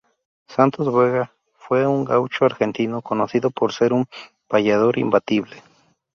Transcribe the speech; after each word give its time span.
Santos 0.47 0.91
Vega 0.91 1.31
fue 1.53 1.85
un 1.85 2.05
gaucho 2.05 2.45
argentino 2.45 3.03
conocido 3.03 3.51
por 3.51 3.71
ser 3.71 3.93
un 3.93 4.07
payador 4.47 4.97
imbatible. 4.97 5.61